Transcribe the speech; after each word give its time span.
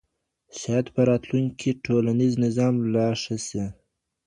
شاید 0.59 0.87
په 0.95 1.01
راتلونکي 1.09 1.53
کې 1.73 1.79
ټولنیز 1.85 2.33
نظم 2.43 2.73
لا 2.93 3.07
ښه 3.21 3.35
سي. 3.47 3.63